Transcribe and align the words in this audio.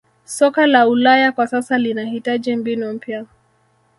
soka 0.25 0.67
la 0.67 0.87
ulaya 0.87 1.31
kwa 1.31 1.47
sasa 1.47 1.77
linahitaji 1.77 2.55
mbinu 2.55 2.93
mpya 2.93 3.25